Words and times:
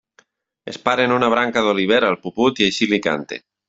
Es 0.65 0.79
para 0.79 1.03
en 1.05 1.13
una 1.19 1.31
branca 1.35 1.63
de 1.67 1.71
l'olivera 1.71 2.13
el 2.17 2.21
puput 2.27 2.67
i 2.67 2.71
així 2.71 2.93
li 2.93 3.05
canta. 3.09 3.45